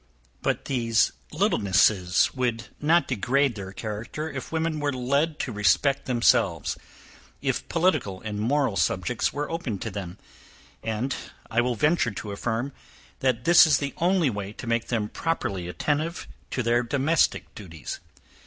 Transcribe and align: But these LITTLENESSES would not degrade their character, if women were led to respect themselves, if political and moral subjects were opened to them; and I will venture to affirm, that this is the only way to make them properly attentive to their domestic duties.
But 0.41 0.65
these 0.65 1.11
LITTLENESSES 1.31 2.31
would 2.33 2.69
not 2.79 3.07
degrade 3.07 3.53
their 3.53 3.71
character, 3.71 4.27
if 4.31 4.51
women 4.51 4.79
were 4.79 4.91
led 4.91 5.37
to 5.41 5.51
respect 5.51 6.05
themselves, 6.07 6.75
if 7.39 7.69
political 7.69 8.19
and 8.19 8.39
moral 8.39 8.75
subjects 8.77 9.31
were 9.31 9.51
opened 9.51 9.83
to 9.83 9.91
them; 9.91 10.17
and 10.81 11.15
I 11.51 11.61
will 11.61 11.75
venture 11.75 12.09
to 12.09 12.31
affirm, 12.31 12.73
that 13.19 13.45
this 13.45 13.67
is 13.67 13.77
the 13.77 13.93
only 13.97 14.31
way 14.31 14.53
to 14.53 14.65
make 14.65 14.87
them 14.87 15.07
properly 15.07 15.67
attentive 15.67 16.27
to 16.49 16.63
their 16.63 16.81
domestic 16.81 17.53
duties. 17.53 17.99